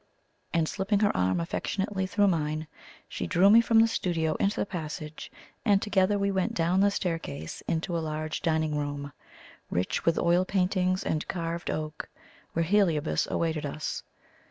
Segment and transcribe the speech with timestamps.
[0.51, 2.65] And slipping her arm affectionately through mine,
[3.07, 5.31] she drew me from the studio into the passage,
[5.63, 9.13] and together we went down the staircase into a large dining room,
[9.69, 12.09] rich with oil paintings and carved oak,
[12.53, 14.01] where Heliobas awaited us.